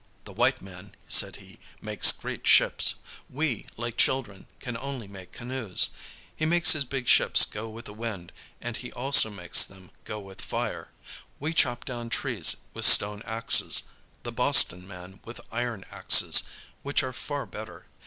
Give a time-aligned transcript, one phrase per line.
[0.23, 2.95] "The white man," said he, "makes great ships.
[3.29, 5.89] We, like children, can only make canoes.
[6.35, 10.19] He makes his big ships go with the wind, and he also makes them go
[10.19, 10.91] with fire.
[11.39, 13.83] We chop down trees with stone axes;
[14.23, 16.41] the Boston man with iron axes,
[16.81, 17.85] which are far better.